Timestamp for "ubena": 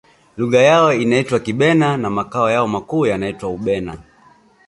3.49-3.97